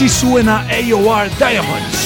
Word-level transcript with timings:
Así 0.00 0.08
suena 0.08 0.64
AOR 0.70 1.28
Diamonds. 1.36 1.99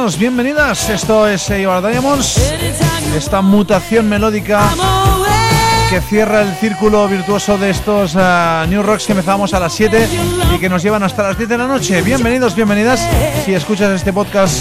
Bienvenidos, 0.00 0.18
bienvenidas. 0.18 0.88
Esto 0.88 1.28
es 1.28 1.50
Ibar 1.50 1.86
Diamonds. 1.86 2.38
Esta 3.14 3.42
mutación 3.42 4.08
melódica 4.08 4.62
que 5.90 6.00
cierra 6.00 6.40
el 6.40 6.54
círculo 6.54 7.06
virtuoso 7.06 7.58
de 7.58 7.68
estos 7.68 8.14
uh, 8.14 8.66
New 8.66 8.82
Rocks 8.82 9.04
que 9.04 9.12
empezamos 9.12 9.52
a 9.52 9.60
las 9.60 9.74
7 9.74 10.08
y 10.54 10.58
que 10.58 10.70
nos 10.70 10.82
llevan 10.82 11.02
hasta 11.02 11.24
las 11.24 11.36
10 11.36 11.50
de 11.50 11.58
la 11.58 11.66
noche. 11.66 12.00
Bienvenidos, 12.00 12.54
bienvenidas. 12.54 13.06
Si 13.44 13.52
escuchas 13.52 13.90
este 13.90 14.10
podcast, 14.10 14.56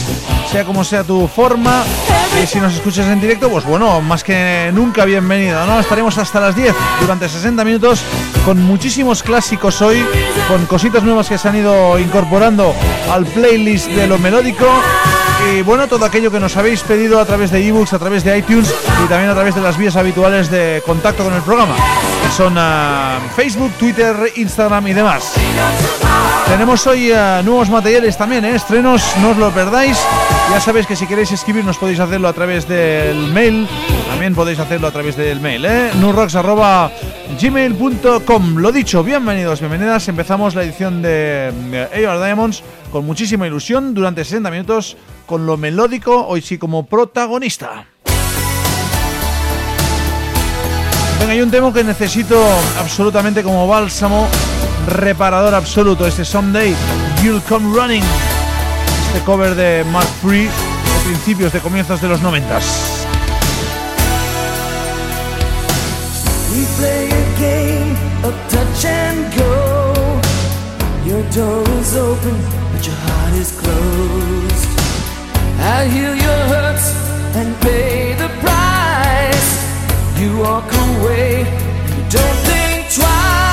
sea 0.52 0.66
como 0.66 0.84
sea 0.84 1.06
tu 1.06 1.26
forma, 1.30 1.86
y 2.44 2.46
si 2.46 2.60
nos 2.60 2.74
escuchas 2.74 3.08
en 3.08 3.22
directo, 3.22 3.50
pues 3.50 3.64
bueno, 3.64 4.02
más 4.02 4.26
que 4.26 4.72
nunca 4.74 5.06
bienvenido, 5.06 5.66
¿no? 5.66 5.80
Estaremos 5.80 6.18
hasta 6.18 6.42
las 6.42 6.56
10 6.56 6.76
durante 7.00 7.30
60 7.30 7.64
minutos 7.64 8.02
con 8.44 8.62
muchísimos 8.62 9.24
clásicos 9.24 9.82
hoy, 9.82 10.04
con 10.50 10.66
cositas 10.66 11.04
nuevas 11.04 11.30
que 11.30 11.38
se 11.38 11.48
han 11.48 11.56
ido 11.56 11.98
incorporando 11.98 12.76
al 13.10 13.26
playlist 13.26 13.88
de 13.88 14.06
lo 14.06 14.18
melódico 14.18 14.68
y 15.48 15.62
bueno, 15.62 15.88
todo 15.88 16.06
aquello 16.06 16.32
que 16.32 16.40
nos 16.40 16.58
habéis 16.58 16.82
pedido 16.82 17.20
a 17.20 17.26
través 17.26 17.52
de 17.52 17.66
ebooks, 17.66 17.94
a 17.94 18.00
través 18.00 18.24
de 18.24 18.38
iTunes 18.38 18.74
y 19.04 19.08
también 19.08 19.30
a 19.30 19.34
través 19.34 19.56
de 19.56 19.62
las 19.62 19.78
vías 19.78 19.96
habituales 19.96 20.50
de 20.52 20.82
contacto 20.86 21.24
con 21.24 21.34
el 21.34 21.42
programa, 21.42 21.76
son 22.36 22.58
uh, 22.58 23.30
Facebook, 23.36 23.72
Twitter, 23.74 24.16
Instagram 24.36 24.88
y 24.88 24.94
demás. 24.94 25.34
Tenemos 26.48 26.86
hoy 26.88 27.12
uh, 27.12 27.44
nuevos 27.44 27.70
materiales 27.70 28.18
también, 28.18 28.46
¿eh? 28.46 28.56
estrenos, 28.56 29.04
no 29.22 29.32
os 29.32 29.38
lo 29.38 29.52
perdáis. 29.52 29.98
Ya 30.52 30.60
sabéis 30.60 30.88
que 30.88 30.96
si 30.96 31.06
queréis 31.06 31.32
escribirnos 31.32 31.78
podéis 31.78 32.00
hacerlo 32.00 32.28
a 32.28 32.34
través 32.34 32.68
del 32.68 33.32
mail, 33.32 33.68
también 34.10 34.34
podéis 34.34 34.60
hacerlo 34.60 34.88
a 34.88 34.92
través 34.92 35.16
del 35.16 35.40
mail, 35.40 35.64
¿eh? 35.66 35.92
Lo 38.56 38.72
dicho, 38.72 39.04
bienvenidos, 39.04 39.60
bienvenidas. 39.60 40.08
Empezamos 40.08 40.56
la 40.56 40.64
edición 40.64 41.02
de 41.02 41.88
AR 41.94 42.24
Diamonds 42.24 42.64
con 42.92 43.06
muchísima 43.06 43.46
ilusión 43.46 43.94
durante 43.94 44.24
60 44.24 44.50
minutos 44.50 44.98
con 45.30 45.46
lo 45.46 45.58
melódico, 45.58 46.26
hoy 46.26 46.42
sí 46.42 46.58
como 46.58 46.88
protagonista. 46.88 47.86
Venga, 51.20 51.34
hay 51.34 51.42
un 51.42 51.52
tema 51.52 51.72
que 51.72 51.84
necesito 51.84 52.44
absolutamente 52.80 53.44
como 53.44 53.68
bálsamo, 53.68 54.28
reparador 54.88 55.54
absoluto, 55.54 56.08
este 56.08 56.26
Someday 56.26 56.76
You'll 57.24 57.44
Come 57.44 57.80
Running, 57.80 58.02
este 59.06 59.24
cover 59.24 59.54
de 59.54 59.86
Mark 59.92 60.08
Free 60.20 60.46
de 60.46 61.06
principios, 61.06 61.54
de 61.54 61.60
comienzos 61.60 62.02
de 62.02 62.08
los 62.08 62.22
noventas. 62.24 63.06
We 66.52 66.66
play 66.80 67.06
a 67.06 67.40
game 67.40 67.96
of 68.24 68.34
touch 68.50 68.86
and 68.86 69.32
go. 69.38 70.20
Your 71.06 71.22
door 71.36 71.70
is 71.80 71.96
open, 71.96 72.36
but 72.74 72.84
your 72.84 72.96
heart 72.96 73.34
is 73.36 73.52
closed. 73.52 74.79
I 75.62 75.86
heal 75.86 76.16
your 76.16 76.42
hurts 76.54 76.88
and 77.36 77.56
pay 77.62 78.14
the 78.14 78.30
price. 78.44 79.50
You 80.20 80.38
walk 80.40 80.72
away, 80.72 81.40
you 81.40 82.04
don't 82.10 82.40
think 82.48 82.94
twice. 82.94 83.49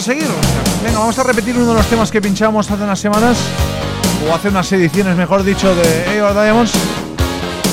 Seguir. 0.00 0.28
Venga, 0.84 0.98
vamos 0.98 1.18
a 1.18 1.22
repetir 1.22 1.56
uno 1.56 1.66
de 1.66 1.74
los 1.74 1.86
temas 1.86 2.10
que 2.10 2.20
pinchamos 2.20 2.70
hace 2.70 2.82
unas 2.82 2.98
semanas, 2.98 3.36
o 4.28 4.34
hace 4.34 4.48
unas 4.48 4.70
ediciones, 4.72 5.16
mejor 5.16 5.42
dicho, 5.42 5.74
de 5.74 6.20
AOR 6.20 6.34
Diamonds. 6.34 6.72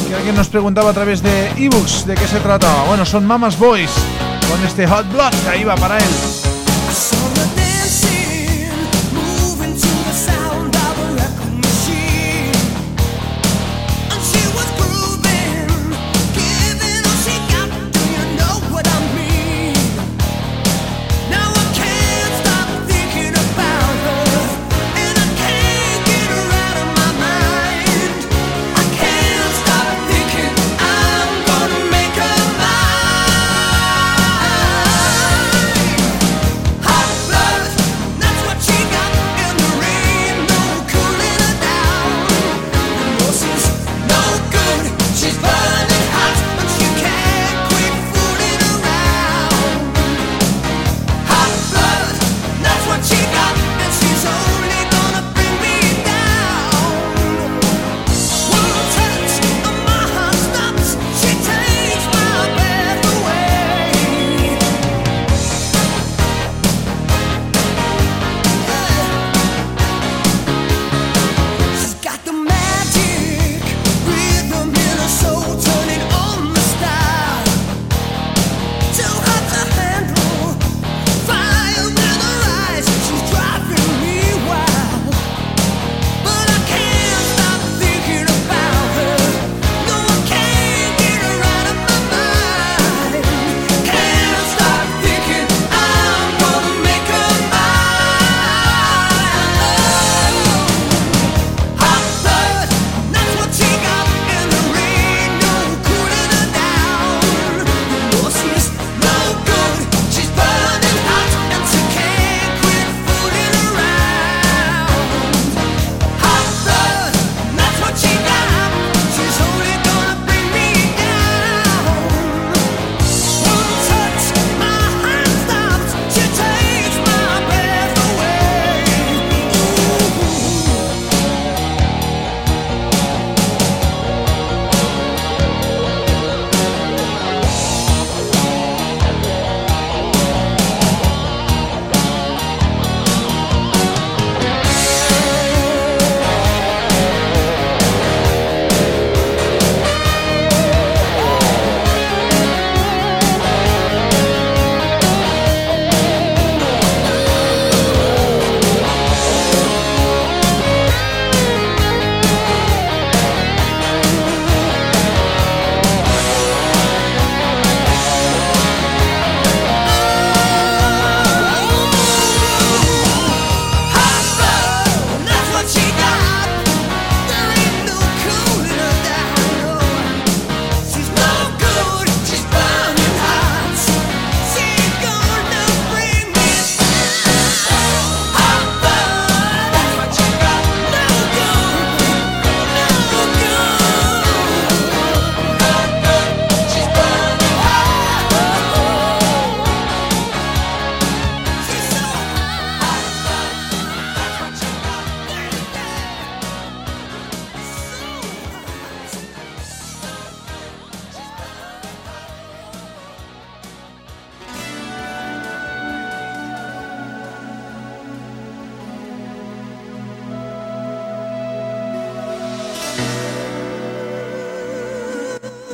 Que 0.07 0.15
alguien 0.15 0.35
nos 0.35 0.47
preguntaba 0.47 0.89
a 0.89 0.93
través 0.93 1.21
de 1.21 1.49
ebooks 1.55 2.05
de 2.05 2.15
qué 2.15 2.27
se 2.27 2.39
trataba. 2.39 2.83
Bueno, 2.85 3.05
son 3.05 3.25
Mama's 3.25 3.57
Boys 3.57 3.91
con 4.49 4.65
este 4.65 4.87
Hot 4.87 5.11
Blood 5.11 5.33
que 5.43 5.49
ahí 5.49 5.63
va 5.63 5.75
para 5.75 5.97
él. 5.97 6.38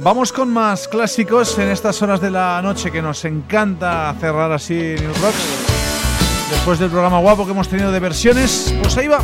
Vamos 0.06 0.32
con 0.32 0.54
más 0.54 0.88
clásicos 0.88 1.58
en 1.58 1.70
estas 1.70 2.00
horas 2.04 2.22
de 2.22 2.30
la 2.30 2.62
noche 2.62 2.92
que 2.92 3.02
nos 3.02 3.26
encanta 3.26 4.14
cerrar 4.20 4.52
así 4.52 4.76
New 4.76 5.12
Rocks. 5.20 6.48
Después 6.52 6.78
del 6.78 6.92
programa 6.92 7.18
guapo 7.18 7.44
que 7.44 7.54
hemos 7.54 7.68
tenido 7.68 7.92
de 7.92 8.00
versiones, 8.00 8.72
pues 8.84 8.96
ahí 8.98 9.08
va. 9.08 9.20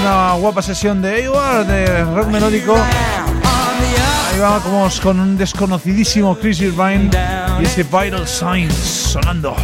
Una 0.00 0.32
guapa 0.32 0.62
sesión 0.62 1.02
de 1.02 1.26
AOR, 1.26 1.66
de 1.66 2.04
rock 2.04 2.28
melódico. 2.28 2.74
Ahí 2.74 4.40
vamos 4.40 4.98
con 4.98 5.20
un 5.20 5.36
desconocidísimo 5.36 6.38
Chris 6.38 6.62
Irvine 6.62 7.10
y 7.60 7.64
ese 7.64 7.82
Vital 7.82 8.26
Signs 8.26 8.74
sonando. 8.74 9.54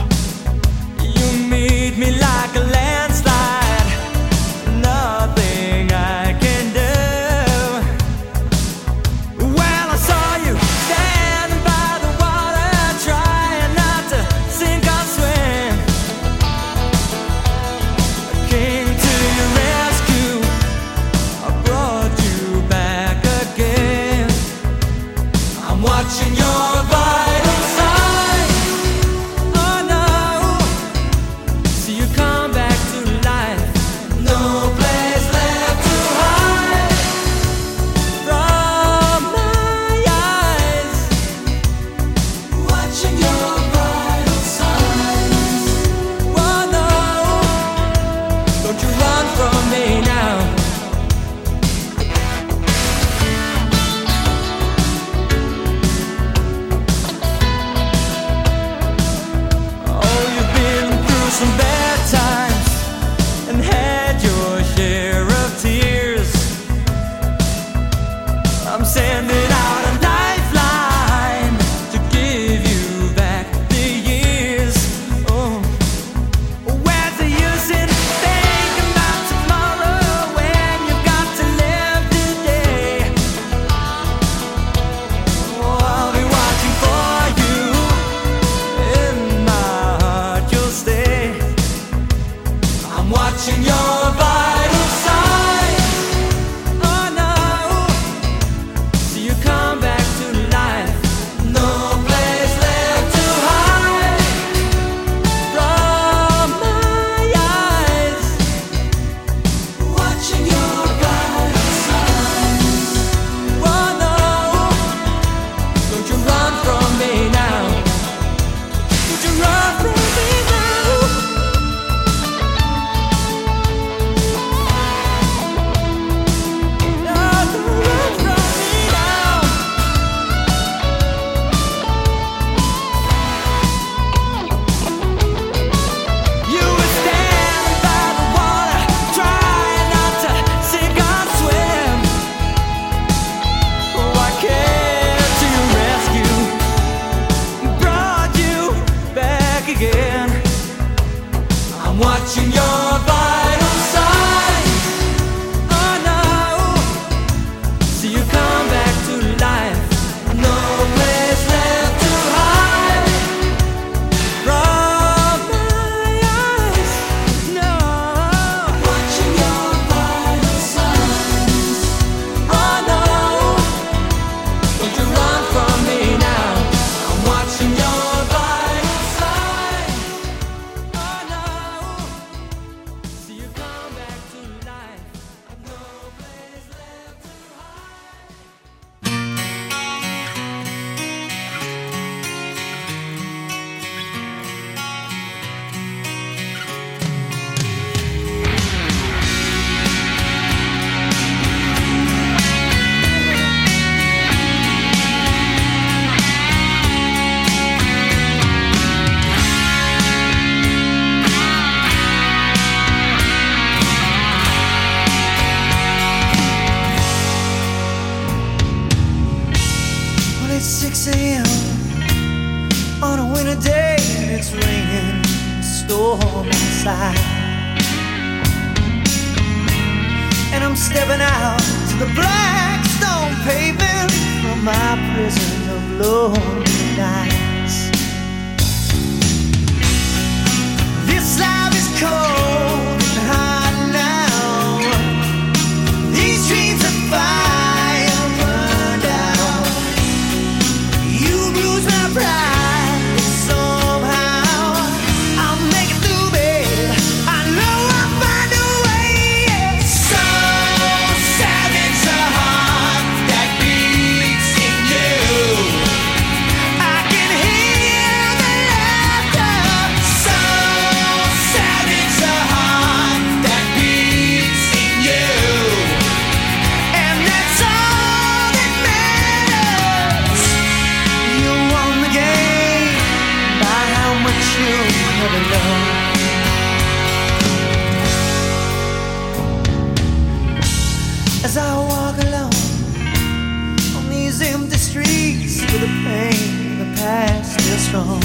I 297.10 297.40
still 297.40 297.78
strong? 297.78 298.20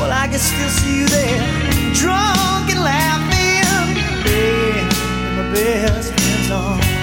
Well, 0.00 0.10
I 0.10 0.26
can 0.26 0.40
still 0.40 0.68
see 0.68 0.98
you 0.98 1.06
there, 1.06 1.94
drunk 1.94 2.70
and 2.70 2.80
laughing, 2.80 3.96
yeah, 4.26 5.28
in 5.28 5.36
my 5.36 5.54
best 5.54 6.12
friend's 6.12 6.50
arms. 6.50 6.93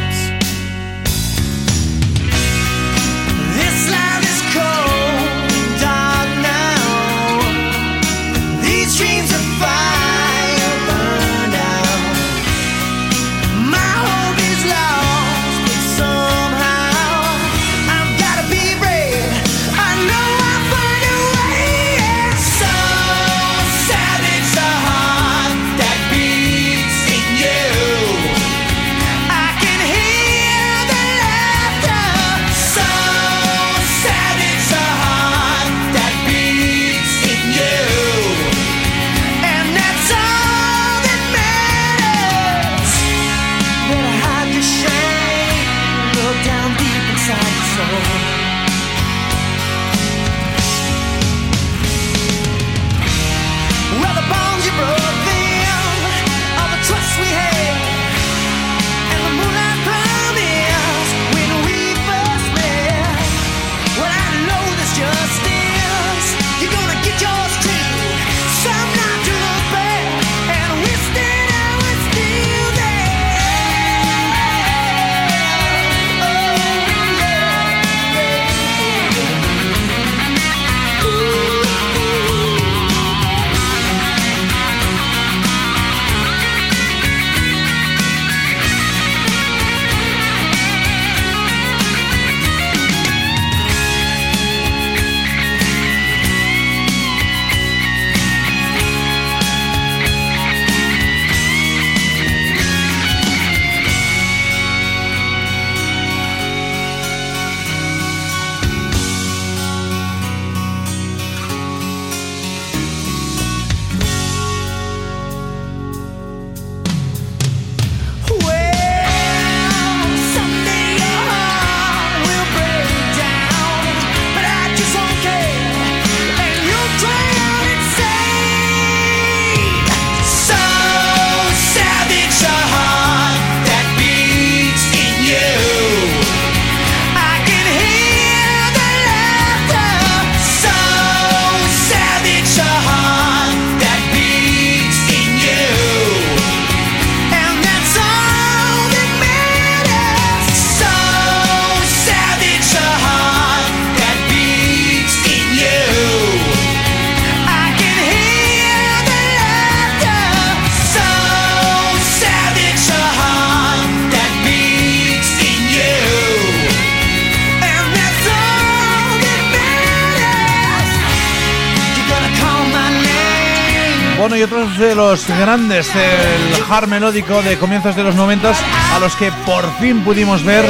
Los 175.28 175.38
grandes 175.38 175.94
del 175.94 176.64
hard 176.70 176.88
melódico 176.88 177.42
de 177.42 177.58
comienzos 177.58 177.96
de 177.96 178.04
los 178.04 178.16
90 178.16 178.54
a 178.96 179.00
los 179.00 179.16
que 179.16 179.32
por 179.46 179.70
fin 179.78 180.02
pudimos 180.02 180.44
ver 180.44 180.66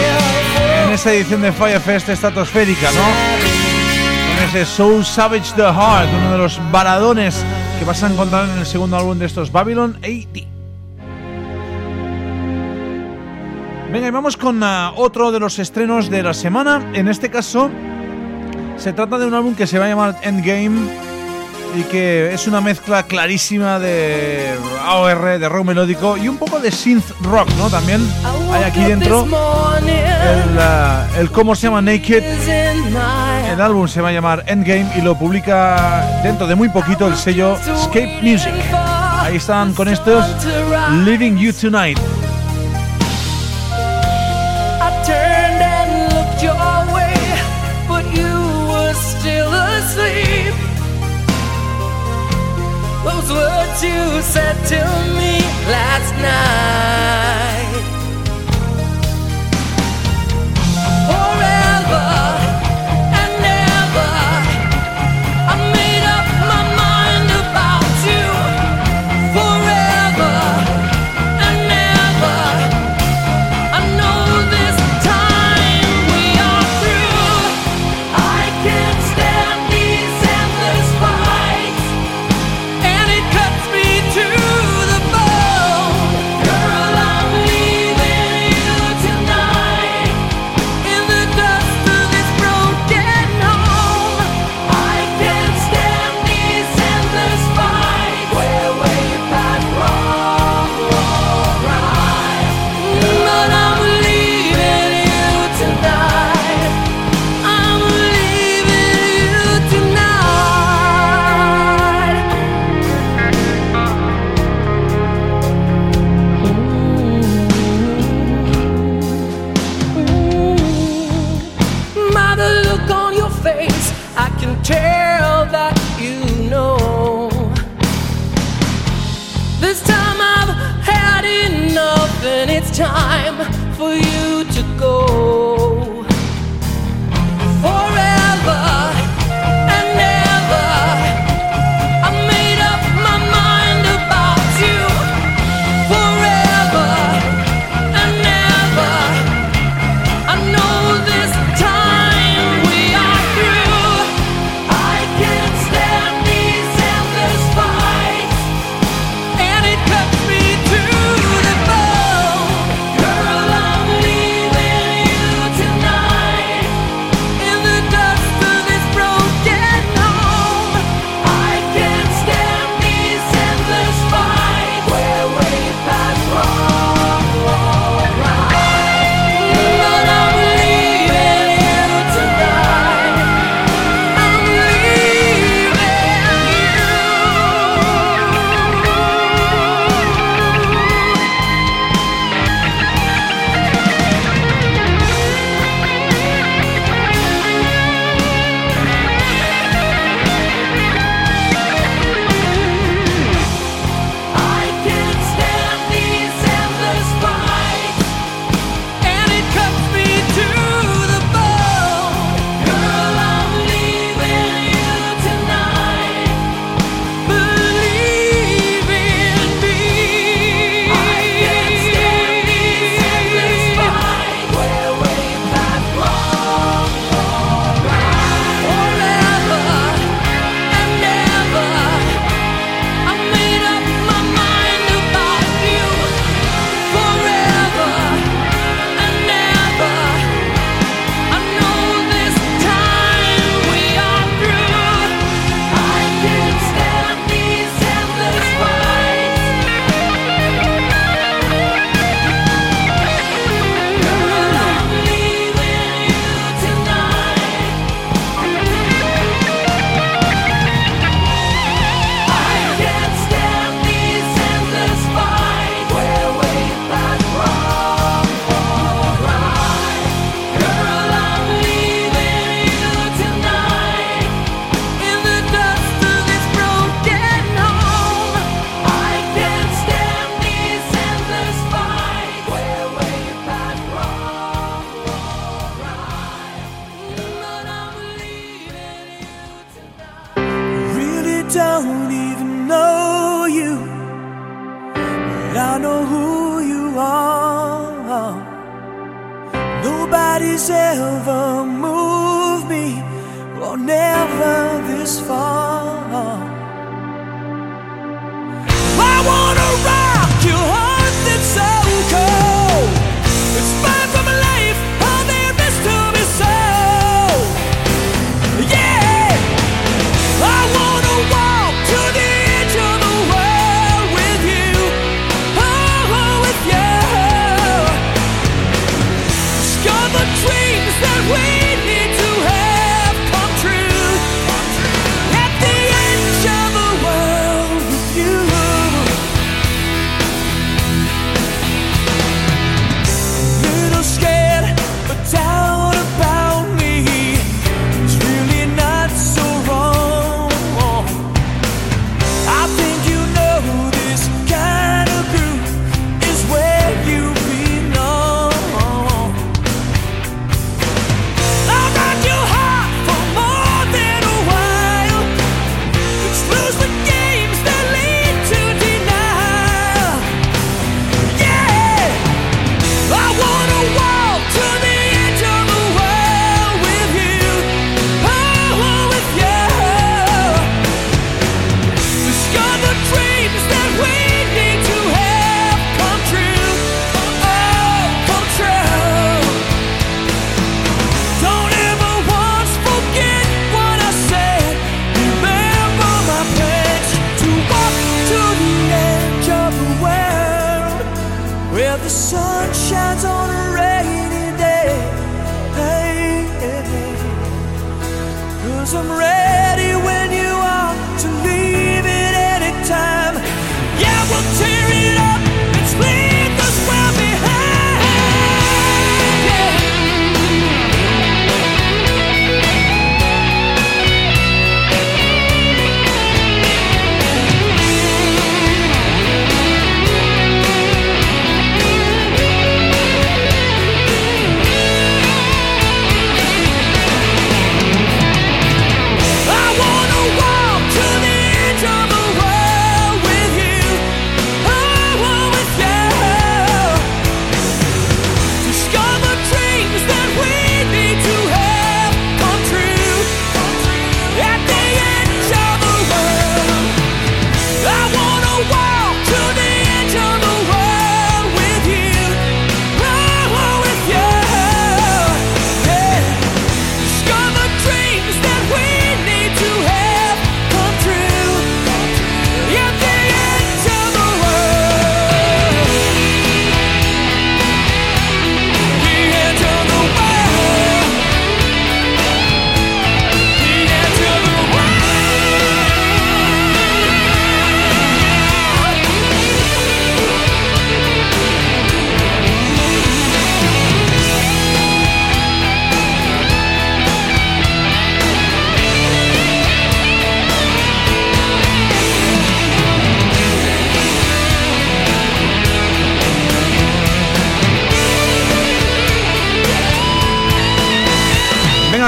en 0.84 0.92
esa 0.92 1.14
edición 1.14 1.42
de 1.42 1.52
Firefest 1.52 2.10
estratosférica, 2.10 2.92
¿no? 2.92 3.04
Con 4.36 4.46
ese 4.50 4.66
Soul 4.66 5.06
Savage 5.06 5.54
the 5.56 5.62
Heart, 5.62 6.10
uno 6.18 6.32
de 6.34 6.38
los 6.38 6.60
baladones 6.72 7.46
que 7.80 7.86
vas 7.86 8.04
a 8.04 8.08
encontrar 8.08 8.50
en 8.50 8.60
el 8.60 8.66
segundo 8.66 8.98
álbum 8.98 9.18
de 9.20 9.28
estos, 9.28 9.52
Babylon 9.52 9.98
80. 10.02 10.48
Venga, 13.92 14.08
y 14.08 14.12
vamos 14.12 14.38
con 14.38 14.62
uh, 14.64 14.92
otro 14.96 15.32
de 15.32 15.40
los 15.40 15.60
estrenos 15.60 16.10
de 16.10 16.24
la 16.24 16.34
semana. 16.34 16.92
En 16.94 17.08
este 17.08 17.30
caso, 17.30 17.70
se 18.78 18.92
trata 18.92 19.18
de 19.18 19.28
un 19.28 19.34
álbum 19.34 19.56
que 19.56 19.68
se 19.68 19.80
va 19.80 19.86
a 19.86 19.90
llamar 19.90 20.18
Endgame 20.24 21.11
y 21.76 21.84
que 21.84 22.34
es 22.34 22.48
una 22.48 22.62
mezcla 22.62 23.04
clarísima 23.04 23.80
de 23.80 24.56
AOR, 24.84 25.40
de 25.40 25.50
rock 25.50 25.66
melódico 25.66 26.18
y 26.18 26.28
un 26.28 26.38
poco 26.38 26.60
de 26.60 26.72
synth 26.72 27.12
rock, 27.22 27.50
¿no? 27.58 27.70
También 27.70 28.02
hay 28.52 28.64
aquí 28.64 28.84
dentro 28.84 29.26
el, 29.26 30.58
uh, 30.58 31.20
el 31.20 31.32
cómo 31.32 31.56
se 31.56 31.68
llama 31.68 31.82
Naked. 31.82 32.24
El 33.52 33.62
álbum 33.62 33.88
se 33.88 34.02
va 34.02 34.10
a 34.10 34.12
llamar 34.12 34.44
Endgame 34.48 34.92
y 34.96 35.02
lo 35.02 35.18
publica 35.18 36.22
dentro 36.24 36.48
de 36.48 36.56
muy 36.56 36.70
poquito 36.70 37.08
el 37.08 37.16
sello 37.16 37.56
Escape 37.56 38.20
Music. 38.22 38.54
Ahí 38.74 39.38
están 39.38 39.74
con 39.74 39.88
estos 39.88 40.26
Living 41.04 41.38
You 41.38 41.54
Tonight. 41.54 42.00
Words 53.34 53.84
you 53.84 54.22
said 54.22 54.58
to 54.74 54.82
me 55.18 55.40
last 55.68 56.14
night. 56.16 57.51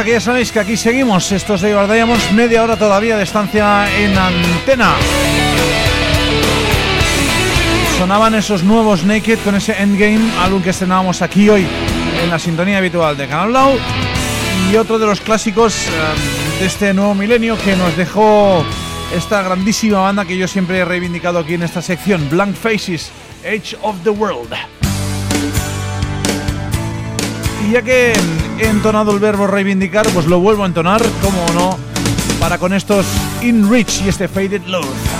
Que 0.03 0.11
ya 0.11 0.19
sabéis 0.19 0.51
que 0.51 0.59
aquí 0.59 0.75
seguimos. 0.75 1.31
Estos 1.31 1.61
de 1.61 1.69
Diamonds, 1.69 2.33
media 2.33 2.61
hora 2.61 2.75
todavía 2.75 3.15
de 3.15 3.23
estancia 3.23 3.87
en 3.97 4.17
antena. 4.17 4.95
Sonaban 7.97 8.35
esos 8.35 8.63
nuevos 8.63 9.05
Naked 9.05 9.39
con 9.45 9.55
ese 9.55 9.81
Endgame, 9.81 10.19
álbum 10.41 10.61
que 10.61 10.71
estrenábamos 10.71 11.21
aquí 11.21 11.47
hoy 11.47 11.65
en 12.21 12.29
la 12.29 12.37
sintonía 12.37 12.79
habitual 12.79 13.15
de 13.15 13.27
Canal 13.27 13.49
Blau. 13.49 13.77
Y 14.69 14.75
otro 14.75 14.99
de 14.99 15.05
los 15.05 15.21
clásicos 15.21 15.73
eh, 15.87 16.59
de 16.59 16.65
este 16.65 16.93
nuevo 16.93 17.15
milenio 17.15 17.57
que 17.57 17.77
nos 17.77 17.95
dejó 17.95 18.65
esta 19.15 19.41
grandísima 19.41 19.99
banda 19.99 20.25
que 20.25 20.37
yo 20.37 20.49
siempre 20.49 20.79
he 20.79 20.85
reivindicado 20.85 21.39
aquí 21.39 21.53
en 21.53 21.63
esta 21.63 21.81
sección, 21.81 22.29
Blank 22.29 22.55
Faces, 22.55 23.09
Age 23.45 23.77
of 23.81 23.95
the 24.03 24.09
World. 24.09 24.53
Ya 27.73 27.81
que 27.81 28.13
he 28.59 28.67
entonado 28.67 29.13
el 29.13 29.19
verbo 29.19 29.47
reivindicar, 29.47 30.07
pues 30.09 30.27
lo 30.27 30.39
vuelvo 30.39 30.61
a 30.61 30.67
entonar, 30.67 31.01
como 31.23 31.43
no, 31.55 31.79
para 32.39 32.59
con 32.59 32.71
estos 32.71 33.03
In 33.41 33.67
Rich 33.67 34.03
y 34.05 34.09
este 34.09 34.27
Faded 34.27 34.61
Love. 34.67 35.12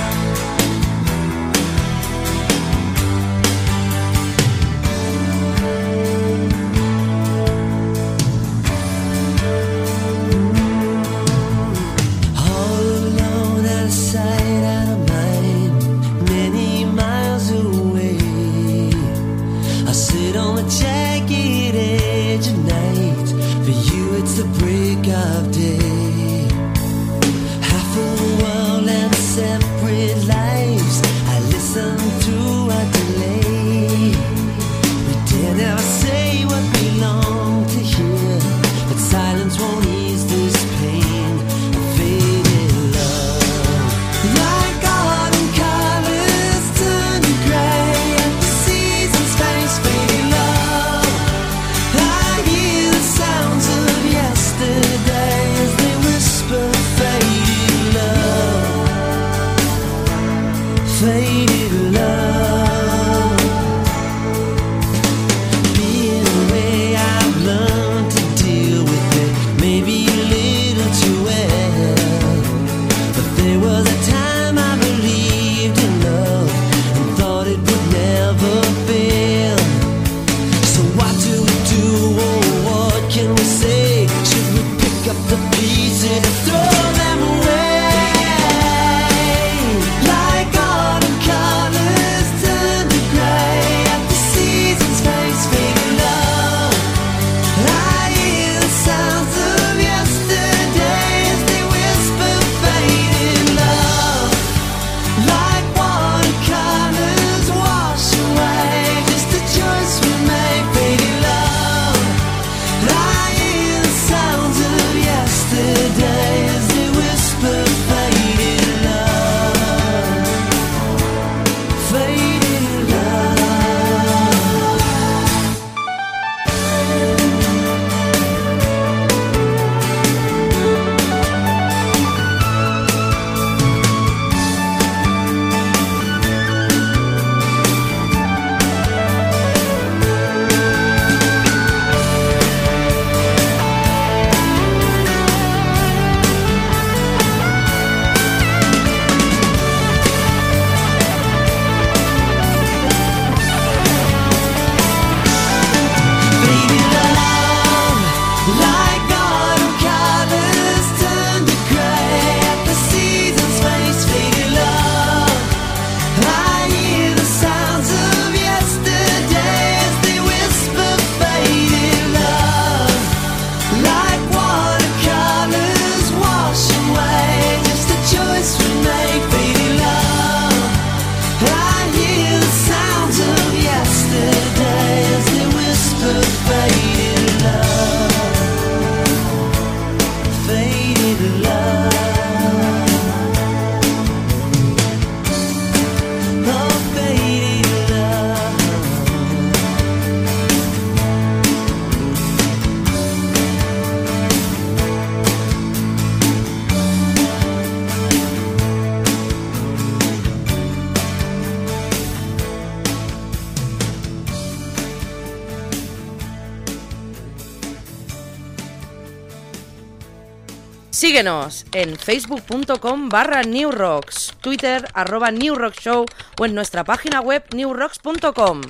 Síguenos 221.14 221.64
en 221.70 221.96
facebook.com 221.96 223.08
barra 223.08 223.44
newrocks, 223.44 224.34
twitter 224.40 224.88
arroba 224.94 225.30
newrockshow 225.30 226.06
o 226.40 226.44
en 226.44 226.56
nuestra 226.56 226.82
página 226.82 227.20
web 227.20 227.44
newrocks.com. 227.54 228.62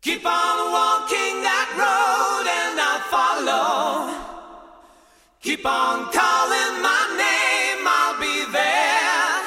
Keep 0.00 0.24
on 0.24 0.70
walking 0.70 1.42
that 1.42 1.68
road 1.74 2.46
and 2.46 2.78
I'll 2.78 3.02
follow. 3.10 4.14
Keep 5.40 5.66
on 5.66 6.04
calling 6.12 6.80
my 6.80 7.02
name, 7.18 7.82
I'll 7.84 8.20
be 8.20 8.52
there. 8.52 9.42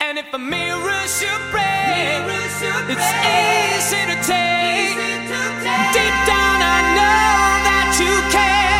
And 0.00 0.18
if 0.18 0.34
a 0.34 0.38
mirror 0.38 1.06
should 1.06 1.50
break, 1.52 2.26
it's 2.90 3.10
easy 3.22 4.02
to 4.10 4.16
take. 4.26 4.98
Deep 5.94 6.16
down 6.26 6.58
I 6.66 6.82
know 6.98 7.62
that 7.62 7.96
you 8.00 8.32
care. 8.32 8.75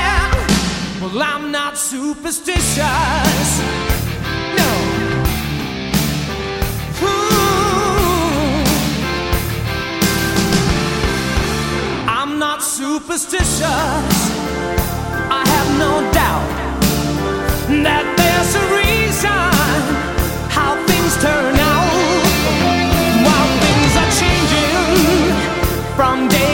Well, 1.06 1.22
I'm 1.22 1.52
not 1.52 1.78
superstitious. 1.78 2.80
No. 4.58 4.70
Ooh. 7.02 8.64
I'm 12.08 12.40
not 12.40 12.60
superstitious. 12.60 13.62
I 15.30 15.44
have 15.54 15.68
no 15.78 16.02
doubt 16.10 16.50
that 17.84 18.06
there's 18.18 18.52
a 18.56 18.66
reason 18.74 19.52
how 20.50 20.74
things 20.88 21.12
turn 21.22 21.54
out. 21.54 21.86
While 23.26 23.50
things 23.62 23.92
are 24.02 24.12
changing 24.22 25.30
from 25.94 26.26
day 26.28 26.45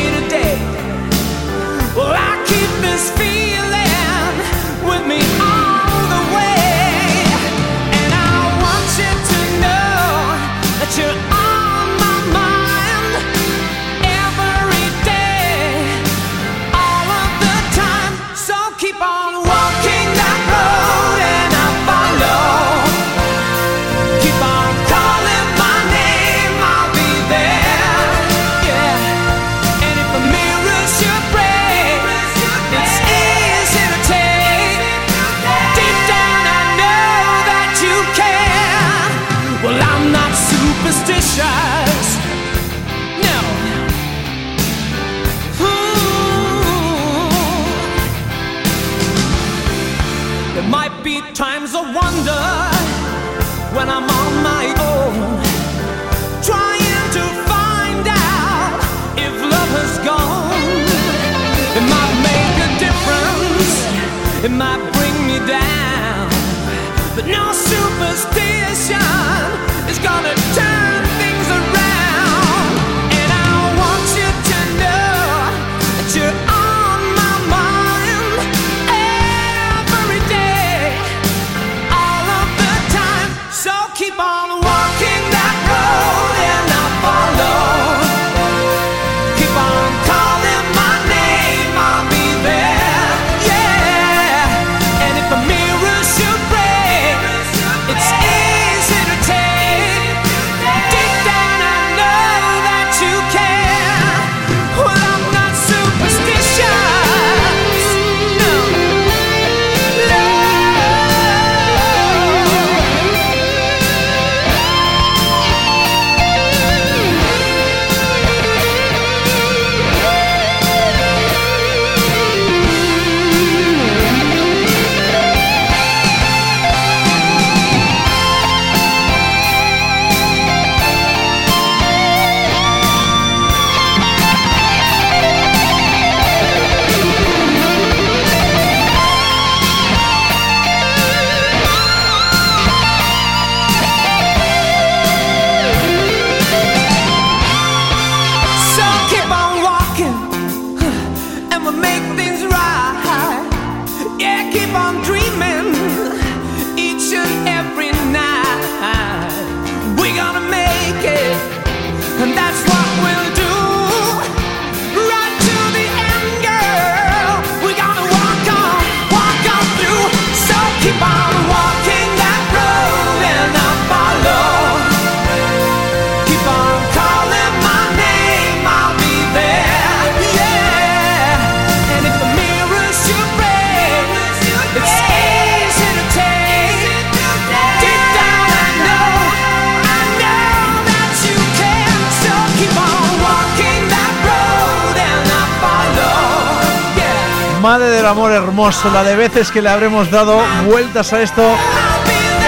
la 198.93 199.05
de 199.05 199.15
veces 199.15 199.51
que 199.51 199.61
le 199.61 199.69
habremos 199.69 200.11
dado 200.11 200.41
vueltas 200.67 201.13
a 201.13 201.21
esto 201.21 201.43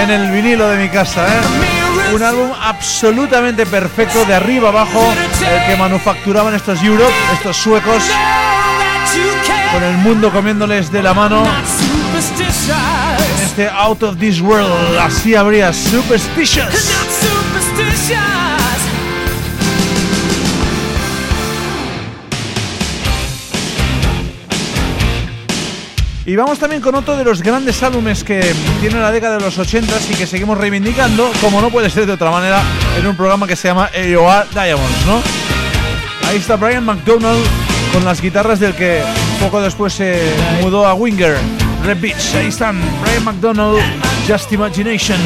en 0.02 0.10
el 0.10 0.30
vinilo 0.30 0.68
de 0.68 0.78
mi 0.78 0.88
casa. 0.88 1.26
¿eh? 1.28 2.12
Un 2.14 2.22
álbum 2.22 2.50
absolutamente 2.60 3.66
perfecto 3.66 4.24
de 4.24 4.34
arriba 4.34 4.70
abajo, 4.70 5.00
el 5.02 5.66
que 5.66 5.76
manufacturaban 5.76 6.54
estos 6.54 6.82
Europe, 6.82 7.12
estos 7.34 7.56
suecos, 7.56 8.02
con 9.72 9.82
el 9.82 9.96
mundo 9.98 10.32
comiéndoles 10.32 10.90
de 10.90 11.02
la 11.02 11.12
mano. 11.12 11.44
En 13.38 13.44
este 13.44 13.68
Out 13.68 14.02
of 14.02 14.16
This 14.16 14.40
World, 14.40 14.98
así 14.98 15.34
habría 15.34 15.72
Superstitious. 15.72 16.93
Y 26.26 26.36
vamos 26.36 26.58
también 26.58 26.80
con 26.80 26.94
otro 26.94 27.16
de 27.16 27.24
los 27.24 27.42
grandes 27.42 27.82
álbumes 27.82 28.24
que 28.24 28.40
tiene 28.80 28.98
la 28.98 29.12
década 29.12 29.36
de 29.36 29.44
los 29.44 29.58
80 29.58 29.92
y 30.10 30.14
que 30.14 30.26
seguimos 30.26 30.56
reivindicando, 30.56 31.30
como 31.42 31.60
no 31.60 31.68
puede 31.68 31.90
ser 31.90 32.06
de 32.06 32.12
otra 32.12 32.30
manera, 32.30 32.62
en 32.98 33.06
un 33.06 33.14
programa 33.14 33.46
que 33.46 33.56
se 33.56 33.68
llama 33.68 33.90
AOR 33.94 34.48
Diamonds, 34.50 35.06
¿no? 35.06 35.22
Ahí 36.26 36.38
está 36.38 36.56
Brian 36.56 36.84
McDonald 36.84 37.44
con 37.92 38.06
las 38.06 38.22
guitarras 38.22 38.58
del 38.58 38.74
que 38.74 39.02
poco 39.38 39.60
después 39.60 39.92
se 39.92 40.18
mudó 40.62 40.86
a 40.86 40.94
Winger, 40.94 41.36
Red 41.84 42.00
Beach. 42.00 42.34
Ahí 42.34 42.46
están 42.46 42.80
Brian 43.02 43.24
McDonald, 43.24 43.82
Just 44.26 44.50
Imagination. 44.50 45.18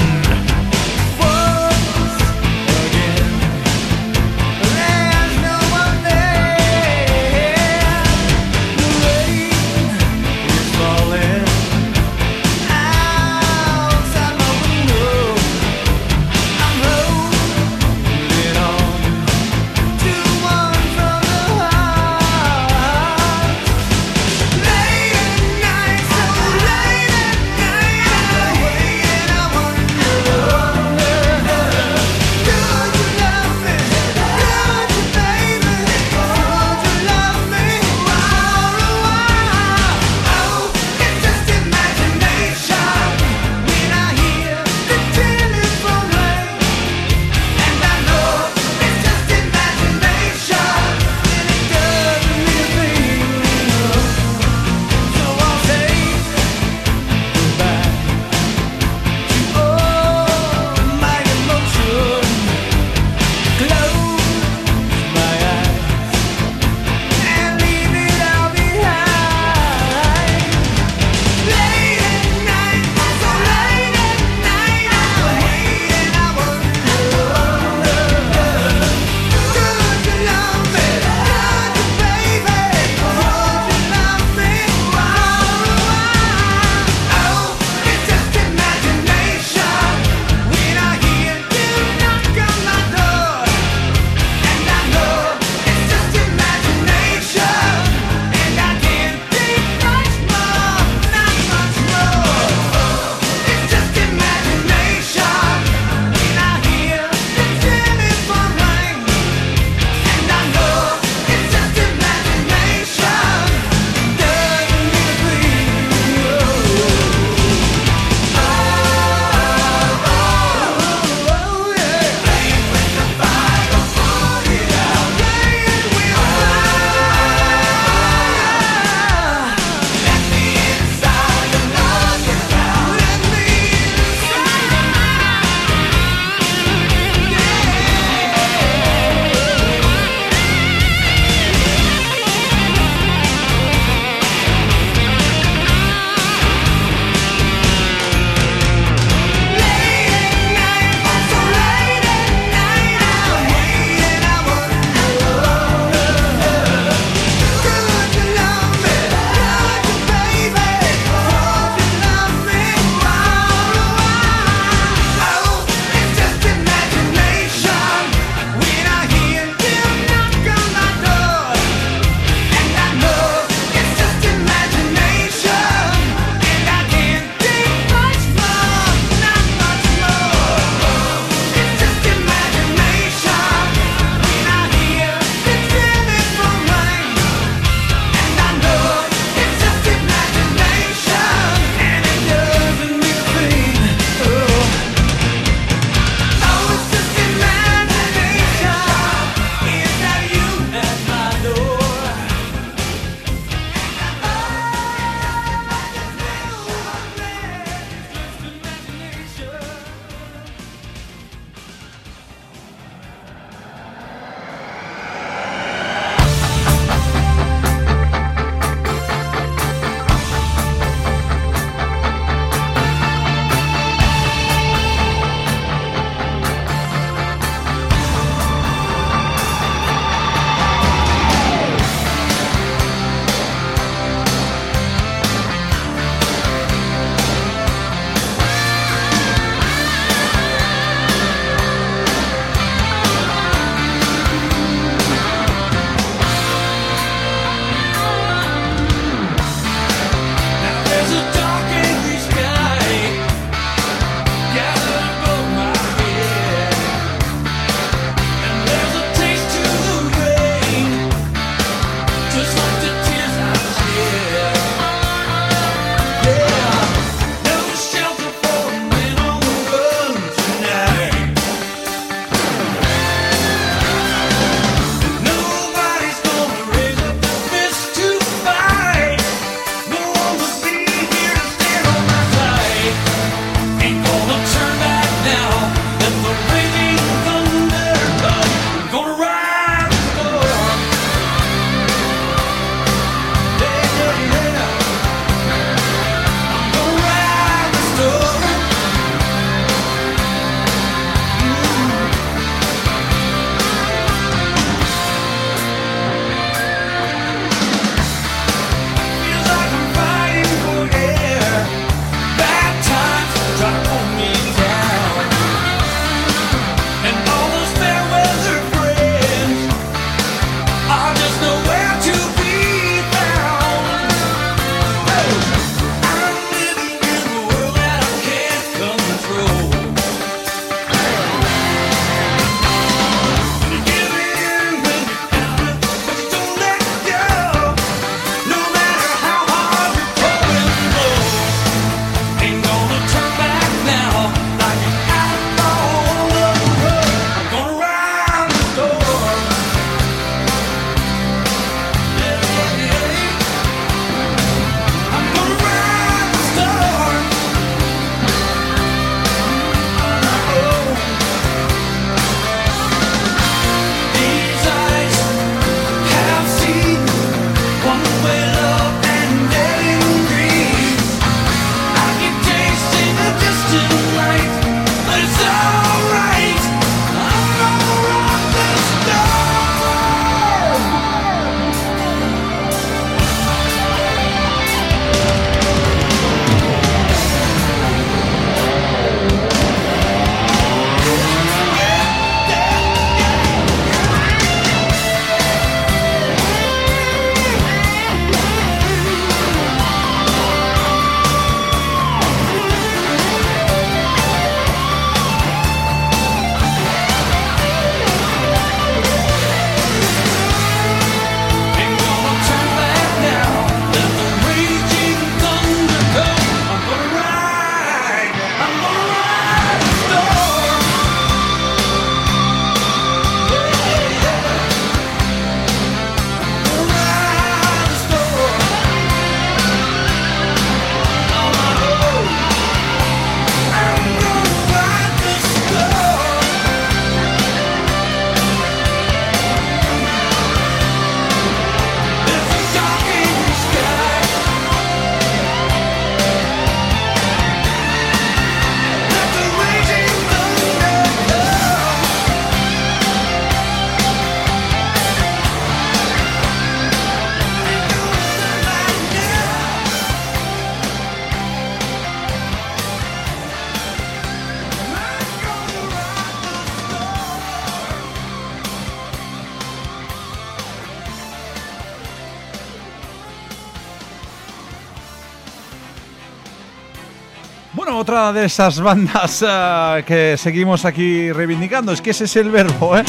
De 478.28 478.44
esas 478.44 478.80
bandas 478.80 479.40
uh, 479.40 480.04
que 480.04 480.36
seguimos 480.36 480.84
aquí 480.84 481.32
reivindicando, 481.32 481.92
es 481.92 482.02
que 482.02 482.10
ese 482.10 482.24
es 482.24 482.36
el 482.36 482.50
verbo, 482.50 482.94
¿eh? 482.94 483.02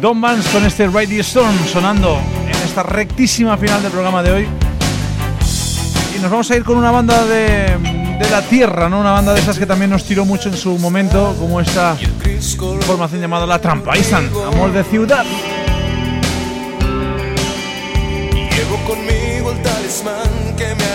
Don 0.00 0.18
Vance 0.18 0.50
con 0.50 0.64
este 0.64 0.86
Radio 0.86 1.20
Storm 1.20 1.54
sonando 1.70 2.18
en 2.46 2.54
esta 2.64 2.82
rectísima 2.82 3.58
final 3.58 3.82
del 3.82 3.92
programa 3.92 4.22
de 4.22 4.32
hoy. 4.32 4.48
Y 6.16 6.20
nos 6.20 6.30
vamos 6.30 6.50
a 6.50 6.56
ir 6.56 6.64
con 6.64 6.78
una 6.78 6.90
banda 6.90 7.26
de, 7.26 7.76
de 8.18 8.30
la 8.30 8.40
tierra, 8.42 8.88
¿no? 8.88 9.00
Una 9.00 9.12
banda 9.12 9.34
de 9.34 9.40
esas 9.40 9.58
que 9.58 9.66
también 9.66 9.90
nos 9.90 10.04
tiró 10.04 10.24
mucho 10.24 10.48
en 10.48 10.56
su 10.56 10.78
momento, 10.78 11.36
como 11.38 11.60
esta 11.60 11.96
formación 12.86 13.20
llamada 13.20 13.46
La 13.46 13.58
Trampa. 13.58 13.96
Isan, 13.98 14.30
Amor 14.46 14.72
de 14.72 14.84
Ciudad. 14.84 15.26
Llevo 18.32 18.76
conmigo 18.86 19.52
el 19.52 19.60
talismán 19.62 20.56
que 20.56 20.74
me 20.74 20.91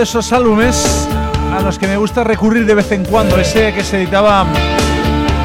de 0.00 0.04
esos 0.04 0.32
álbumes 0.32 1.06
a 1.52 1.60
los 1.60 1.78
que 1.78 1.86
me 1.86 1.98
gusta 1.98 2.24
recurrir 2.24 2.64
de 2.64 2.74
vez 2.74 2.90
en 2.90 3.04
cuando, 3.04 3.36
ese 3.36 3.74
que 3.74 3.84
se 3.84 3.98
editaba 3.98 4.46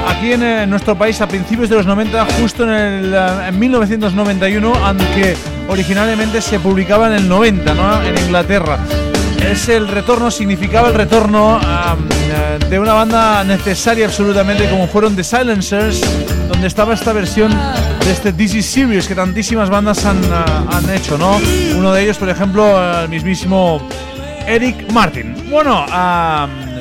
aquí 0.08 0.32
en, 0.32 0.70
nuestro 0.70 0.98
país 0.98 1.20
a 1.20 1.28
principios 1.28 1.68
de 1.68 1.76
los 1.76 1.86
90, 1.86 2.26
justo 2.40 2.64
en, 2.64 2.70
el, 2.70 3.14
en 3.14 3.60
1991, 3.60 4.74
aunque 4.74 5.36
originalmente 5.68 6.42
se 6.42 6.62
publicaba 6.62 7.08
en 7.08 7.14
el 7.16 7.28
90, 7.28 7.74
¿no? 7.74 8.02
en 8.02 8.18
Inglaterra. 8.18 8.80
Es 9.42 9.68
el 9.68 9.90
retorno, 9.90 10.32
significaba 10.32 10.88
el 10.88 10.94
retorno 10.94 11.60
de 12.70 12.80
una 12.80 12.94
banda 12.94 13.44
necesaria 13.44 14.06
absolutamente 14.06 14.70
como 14.70 14.88
fueron 14.88 15.18
The 15.18 15.24
Silencers, 15.26 16.02
donde 16.48 16.68
estaba 16.68 16.94
esta 16.94 17.12
versión 17.12 17.52
de 17.52 18.12
este 18.12 18.32
DC 18.32 18.62
Series 18.62 19.06
que 19.06 19.16
tantísimas 19.16 19.70
bandas 19.70 20.06
han, 20.06 20.22
han 20.32 20.90
hecho, 20.92 21.18
¿no? 21.18 21.42
Uno 21.76 21.92
de 21.92 22.04
ellos, 22.04 22.18
por 22.18 22.30
ejemplo, 22.30 23.02
el 23.02 23.10
mismísimo 23.10 23.82
Eric 24.48 24.92
Martin. 24.92 25.50
Bueno, 25.50 25.86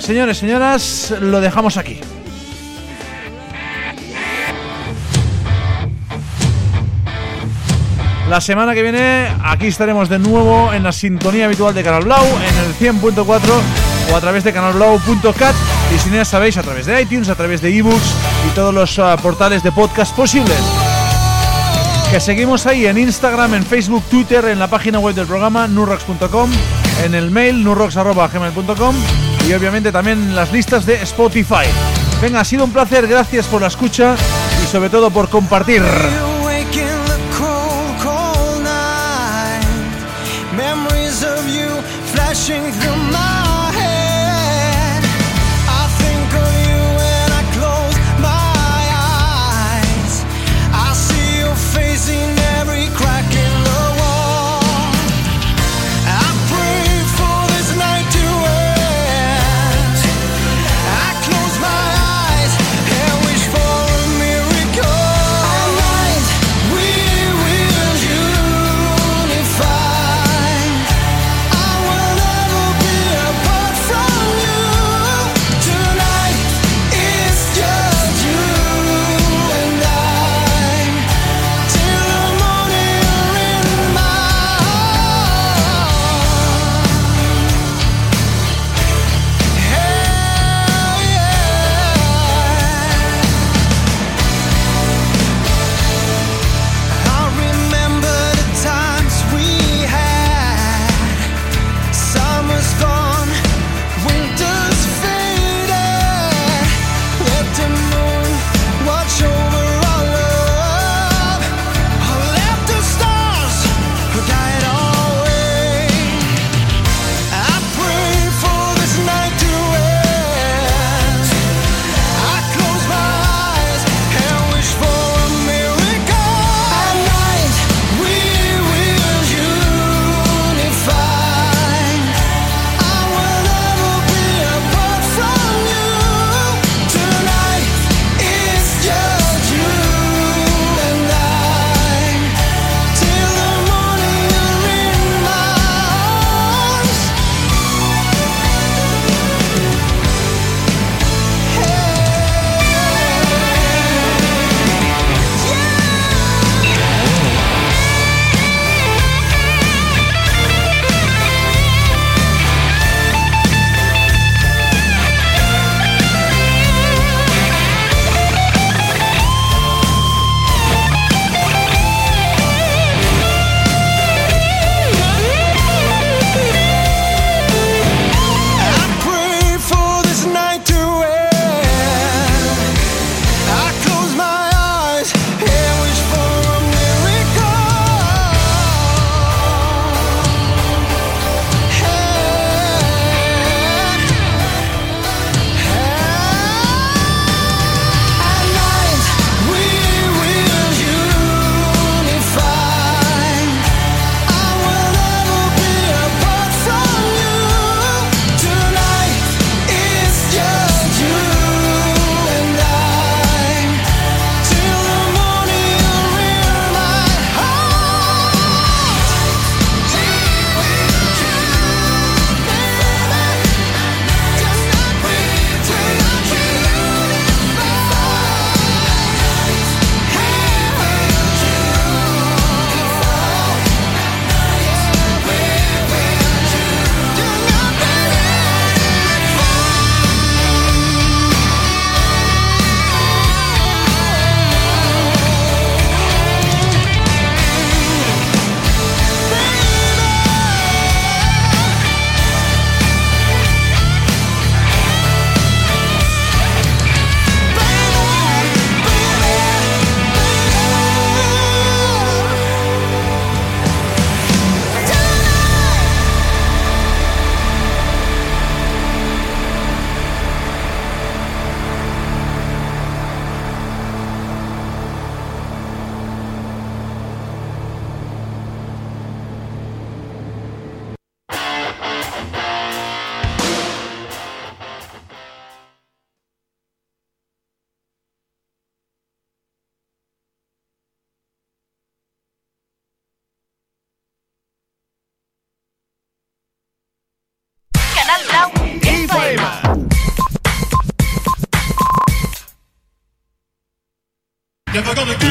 señores, 0.00 0.38
señoras, 0.38 1.14
lo 1.20 1.40
dejamos 1.40 1.76
aquí. 1.76 2.00
La 8.28 8.40
semana 8.40 8.74
que 8.74 8.82
viene 8.82 9.28
aquí 9.44 9.66
estaremos 9.66 10.08
de 10.08 10.18
nuevo 10.18 10.72
en 10.72 10.82
la 10.82 10.92
sintonía 10.92 11.44
habitual 11.44 11.74
de 11.74 11.82
Canal 11.82 12.04
Blau, 12.04 12.24
en 12.24 12.64
el 12.64 12.74
100.4 12.74 13.24
o 14.12 14.16
a 14.16 14.20
través 14.20 14.44
de 14.44 14.52
canalblau.cat 14.52 15.54
y 15.94 15.98
si 15.98 16.08
no 16.08 16.16
ya 16.16 16.24
sabéis 16.24 16.56
a 16.56 16.62
través 16.62 16.86
de 16.86 17.02
iTunes, 17.02 17.28
a 17.28 17.34
través 17.34 17.60
de 17.60 17.76
ebooks 17.76 18.14
y 18.48 18.54
todos 18.54 18.74
los 18.74 18.98
uh, 18.98 19.16
portales 19.22 19.62
de 19.62 19.72
podcast 19.72 20.16
posibles. 20.16 20.58
Que 22.10 22.18
seguimos 22.18 22.66
ahí 22.66 22.86
en 22.86 22.98
Instagram, 22.98 23.54
en 23.54 23.64
Facebook, 23.64 24.02
Twitter, 24.10 24.44
en 24.46 24.58
la 24.58 24.68
página 24.68 24.98
web 24.98 25.14
del 25.14 25.26
programa 25.26 25.66
nurrox.com 25.66 26.50
en 27.02 27.14
el 27.14 27.30
mail 27.30 27.64
nurrox.gmail.com 27.64 28.96
y 29.48 29.52
obviamente 29.52 29.92
también 29.92 30.18
en 30.18 30.36
las 30.36 30.52
listas 30.52 30.86
de 30.86 31.02
Spotify. 31.02 31.66
Venga, 32.22 32.40
ha 32.40 32.44
sido 32.44 32.64
un 32.64 32.72
placer, 32.72 33.06
gracias 33.06 33.46
por 33.46 33.60
la 33.60 33.68
escucha 33.68 34.16
y 34.62 34.66
sobre 34.66 34.90
todo 34.90 35.10
por 35.10 35.28
compartir. 35.28 35.82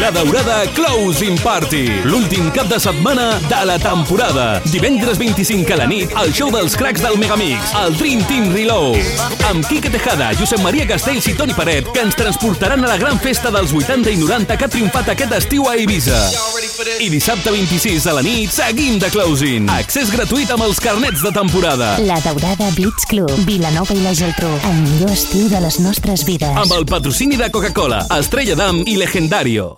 La 0.04 0.12
Daurada 0.12 0.66
Closing 0.76 1.38
Party. 1.40 1.88
L'últim 2.04 2.50
cap 2.52 2.68
de 2.68 2.76
setmana 2.76 3.40
de 3.48 3.60
la 3.64 3.78
temporada. 3.80 4.60
Divendres 4.68 5.16
25 5.18 5.72
a 5.72 5.78
la 5.80 5.86
nit, 5.88 6.12
el 6.20 6.34
show 6.36 6.50
dels 6.52 6.74
cracs 6.76 7.00
del 7.00 7.16
Megamix, 7.22 7.72
el 7.80 7.96
Dream 7.96 8.20
Team 8.28 8.50
Reload. 8.52 9.00
Amb 9.48 9.64
Quique 9.64 9.88
Tejada, 9.94 10.34
Josep 10.36 10.60
Maria 10.60 10.84
Castells 10.90 11.30
i 11.32 11.36
Toni 11.40 11.56
Paret, 11.56 11.88
que 11.96 12.02
ens 12.04 12.18
transportaran 12.20 12.84
a 12.84 12.90
la 12.90 12.98
gran 13.00 13.16
festa 13.24 13.48
dels 13.48 13.72
80 13.72 14.12
i 14.12 14.18
90 14.20 14.58
que 14.60 14.68
ha 14.68 14.72
triomfat 14.74 15.14
aquest 15.14 15.38
estiu 15.38 15.70
a 15.72 15.78
Eivissa. 15.80 16.20
I 17.00 17.08
dissabte 17.14 17.54
26 17.56 18.04
a 18.12 18.18
la 18.18 18.26
nit, 18.28 18.52
seguim 18.52 18.98
de 19.00 19.08
Closing. 19.14 19.70
Accés 19.72 20.12
gratuït 20.12 20.52
amb 20.52 20.66
els 20.68 20.84
carnets 20.84 21.24
de 21.24 21.32
temporada. 21.32 21.94
La 22.04 22.20
Daurada 22.26 22.68
Beach 22.76 23.08
Club, 23.08 23.32
Vilanova 23.48 23.96
i 23.96 24.04
la 24.04 24.12
Geltrú. 24.12 24.52
El 24.68 24.82
millor 24.82 25.16
estiu 25.16 25.48
de 25.48 25.64
les 25.64 25.80
nostres 25.80 26.28
vides. 26.28 26.52
Amb 26.60 26.76
el 26.76 26.84
patrocini 26.92 27.40
de 27.40 27.48
Coca-Cola, 27.56 28.04
Estrella 28.20 28.60
d'Am 28.60 28.84
i 28.84 28.98
Legendario. 29.00 29.78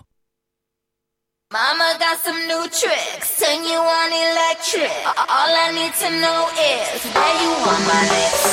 Mama 1.53 1.95
got 1.99 2.17
some 2.21 2.47
new 2.47 2.67
tricks, 2.69 3.39
turn 3.39 3.63
you 3.63 3.77
on 3.77 4.11
electric. 4.11 4.89
All 5.15 5.53
I 5.53 5.69
need 5.77 5.93
to 6.01 6.09
know 6.19 6.49
is 6.57 7.05
where 7.13 7.35
you 7.43 7.51
want 7.61 7.85
my 7.85 8.01
lips. 8.09 8.43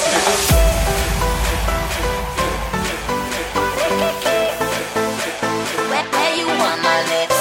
Where 5.88 6.36
you 6.36 6.46
want 6.46 6.82
my 6.82 7.00
lips? 7.08 7.31